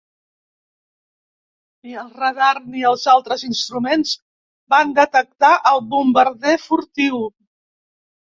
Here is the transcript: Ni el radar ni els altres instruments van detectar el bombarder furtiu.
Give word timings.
Ni 1.87 1.93
el 2.03 2.07
radar 2.21 2.61
ni 2.75 2.81
els 2.93 3.03
altres 3.13 3.43
instruments 3.49 4.15
van 4.75 4.95
detectar 5.01 5.53
el 5.75 5.83
bombarder 5.93 6.57
furtiu. 6.65 7.23